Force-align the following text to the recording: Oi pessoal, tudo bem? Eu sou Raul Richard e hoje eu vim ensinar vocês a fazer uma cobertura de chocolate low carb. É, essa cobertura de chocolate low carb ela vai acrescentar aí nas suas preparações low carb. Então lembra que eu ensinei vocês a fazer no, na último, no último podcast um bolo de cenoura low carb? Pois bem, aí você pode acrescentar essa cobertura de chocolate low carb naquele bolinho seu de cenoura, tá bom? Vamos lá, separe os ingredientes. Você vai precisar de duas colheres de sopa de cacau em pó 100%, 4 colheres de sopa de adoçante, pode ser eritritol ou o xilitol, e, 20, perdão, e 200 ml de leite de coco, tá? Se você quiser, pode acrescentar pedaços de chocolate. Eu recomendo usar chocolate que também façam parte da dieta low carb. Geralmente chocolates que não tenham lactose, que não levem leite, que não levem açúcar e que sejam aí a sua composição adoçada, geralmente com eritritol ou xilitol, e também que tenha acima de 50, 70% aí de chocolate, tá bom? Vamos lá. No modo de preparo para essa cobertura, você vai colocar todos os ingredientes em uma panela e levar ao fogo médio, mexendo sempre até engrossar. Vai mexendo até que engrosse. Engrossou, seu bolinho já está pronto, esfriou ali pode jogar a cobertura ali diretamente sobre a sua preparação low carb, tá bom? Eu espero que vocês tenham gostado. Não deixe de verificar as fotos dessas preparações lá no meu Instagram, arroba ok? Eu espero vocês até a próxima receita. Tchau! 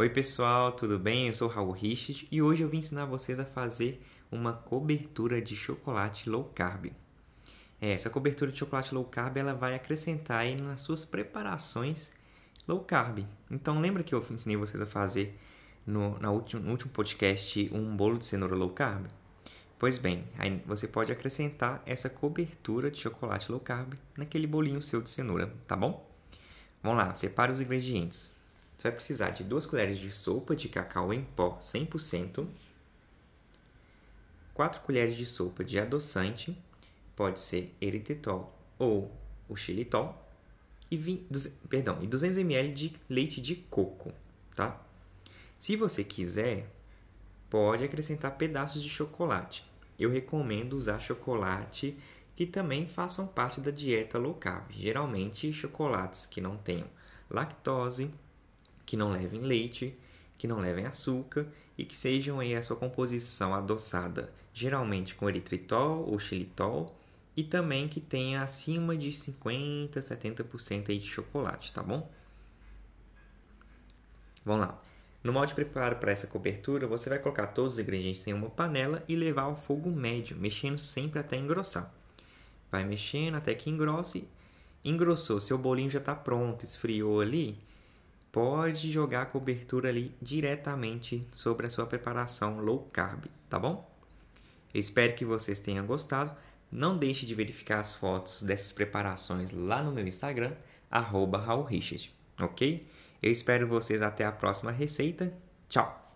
Oi 0.00 0.08
pessoal, 0.08 0.72
tudo 0.72 0.98
bem? 0.98 1.28
Eu 1.28 1.34
sou 1.34 1.46
Raul 1.46 1.72
Richard 1.72 2.26
e 2.32 2.40
hoje 2.40 2.62
eu 2.62 2.70
vim 2.70 2.78
ensinar 2.78 3.04
vocês 3.04 3.38
a 3.38 3.44
fazer 3.44 4.02
uma 4.32 4.54
cobertura 4.54 5.42
de 5.42 5.54
chocolate 5.54 6.30
low 6.30 6.44
carb. 6.54 6.86
É, 7.78 7.92
essa 7.92 8.08
cobertura 8.08 8.50
de 8.50 8.56
chocolate 8.56 8.94
low 8.94 9.04
carb 9.04 9.36
ela 9.36 9.52
vai 9.52 9.74
acrescentar 9.74 10.38
aí 10.38 10.58
nas 10.58 10.80
suas 10.80 11.04
preparações 11.04 12.14
low 12.66 12.80
carb. 12.80 13.26
Então 13.50 13.78
lembra 13.78 14.02
que 14.02 14.14
eu 14.14 14.24
ensinei 14.30 14.56
vocês 14.56 14.80
a 14.80 14.86
fazer 14.86 15.38
no, 15.86 16.18
na 16.18 16.30
último, 16.30 16.62
no 16.62 16.70
último 16.70 16.90
podcast 16.92 17.70
um 17.70 17.94
bolo 17.94 18.16
de 18.16 18.24
cenoura 18.24 18.54
low 18.54 18.70
carb? 18.70 19.04
Pois 19.78 19.98
bem, 19.98 20.24
aí 20.38 20.62
você 20.64 20.88
pode 20.88 21.12
acrescentar 21.12 21.82
essa 21.84 22.08
cobertura 22.08 22.90
de 22.90 22.98
chocolate 22.98 23.52
low 23.52 23.60
carb 23.60 23.92
naquele 24.16 24.46
bolinho 24.46 24.80
seu 24.80 25.02
de 25.02 25.10
cenoura, 25.10 25.54
tá 25.68 25.76
bom? 25.76 26.08
Vamos 26.82 26.96
lá, 26.96 27.14
separe 27.14 27.52
os 27.52 27.60
ingredientes. 27.60 28.39
Você 28.80 28.88
vai 28.88 28.96
precisar 28.96 29.28
de 29.28 29.44
duas 29.44 29.66
colheres 29.66 29.98
de 29.98 30.10
sopa 30.10 30.56
de 30.56 30.66
cacau 30.66 31.12
em 31.12 31.22
pó 31.22 31.58
100%, 31.60 32.46
4 34.54 34.80
colheres 34.80 35.18
de 35.18 35.26
sopa 35.26 35.62
de 35.62 35.78
adoçante, 35.78 36.56
pode 37.14 37.40
ser 37.40 37.76
eritritol 37.78 38.58
ou 38.78 39.14
o 39.46 39.54
xilitol, 39.54 40.26
e, 40.90 40.96
20, 40.96 41.50
perdão, 41.68 42.02
e 42.02 42.06
200 42.06 42.38
ml 42.38 42.72
de 42.72 42.96
leite 43.06 43.38
de 43.38 43.54
coco, 43.54 44.14
tá? 44.56 44.80
Se 45.58 45.76
você 45.76 46.02
quiser, 46.02 46.66
pode 47.50 47.84
acrescentar 47.84 48.38
pedaços 48.38 48.82
de 48.82 48.88
chocolate. 48.88 49.62
Eu 49.98 50.08
recomendo 50.08 50.72
usar 50.72 51.00
chocolate 51.00 51.98
que 52.34 52.46
também 52.46 52.88
façam 52.88 53.26
parte 53.26 53.60
da 53.60 53.70
dieta 53.70 54.16
low 54.16 54.32
carb. 54.32 54.70
Geralmente 54.70 55.52
chocolates 55.52 56.24
que 56.24 56.40
não 56.40 56.56
tenham 56.56 56.88
lactose, 57.28 58.10
que 58.90 58.96
não 58.96 59.12
levem 59.12 59.42
leite, 59.42 59.96
que 60.36 60.48
não 60.48 60.58
levem 60.58 60.84
açúcar 60.84 61.46
e 61.78 61.84
que 61.84 61.96
sejam 61.96 62.40
aí 62.40 62.56
a 62.56 62.62
sua 62.62 62.74
composição 62.74 63.54
adoçada, 63.54 64.32
geralmente 64.52 65.14
com 65.14 65.28
eritritol 65.28 66.10
ou 66.10 66.18
xilitol, 66.18 66.92
e 67.36 67.44
também 67.44 67.86
que 67.86 68.00
tenha 68.00 68.42
acima 68.42 68.96
de 68.96 69.12
50, 69.12 70.00
70% 70.00 70.88
aí 70.88 70.98
de 70.98 71.06
chocolate, 71.06 71.72
tá 71.72 71.84
bom? 71.84 72.10
Vamos 74.44 74.66
lá. 74.66 74.82
No 75.22 75.32
modo 75.32 75.46
de 75.46 75.54
preparo 75.54 75.94
para 75.94 76.10
essa 76.10 76.26
cobertura, 76.26 76.88
você 76.88 77.08
vai 77.08 77.20
colocar 77.20 77.46
todos 77.46 77.74
os 77.74 77.78
ingredientes 77.78 78.26
em 78.26 78.32
uma 78.32 78.50
panela 78.50 79.04
e 79.06 79.14
levar 79.14 79.42
ao 79.42 79.54
fogo 79.54 79.88
médio, 79.88 80.36
mexendo 80.36 80.80
sempre 80.80 81.20
até 81.20 81.36
engrossar. 81.36 81.94
Vai 82.72 82.82
mexendo 82.82 83.36
até 83.36 83.54
que 83.54 83.70
engrosse. 83.70 84.26
Engrossou, 84.84 85.38
seu 85.38 85.56
bolinho 85.56 85.90
já 85.90 86.00
está 86.00 86.16
pronto, 86.16 86.64
esfriou 86.64 87.20
ali 87.20 87.56
pode 88.32 88.90
jogar 88.90 89.22
a 89.22 89.26
cobertura 89.26 89.88
ali 89.88 90.14
diretamente 90.20 91.26
sobre 91.32 91.66
a 91.66 91.70
sua 91.70 91.86
preparação 91.86 92.60
low 92.60 92.88
carb, 92.92 93.24
tá 93.48 93.58
bom? 93.58 93.88
Eu 94.72 94.80
espero 94.80 95.14
que 95.14 95.24
vocês 95.24 95.60
tenham 95.60 95.86
gostado. 95.86 96.30
Não 96.70 96.96
deixe 96.96 97.26
de 97.26 97.34
verificar 97.34 97.80
as 97.80 97.94
fotos 97.94 98.42
dessas 98.44 98.72
preparações 98.72 99.50
lá 99.50 99.82
no 99.82 99.90
meu 99.90 100.06
Instagram, 100.06 100.52
arroba 100.88 101.44
ok? 102.38 102.86
Eu 103.20 103.30
espero 103.30 103.66
vocês 103.66 104.00
até 104.00 104.24
a 104.24 104.32
próxima 104.32 104.70
receita. 104.70 105.32
Tchau! 105.68 106.09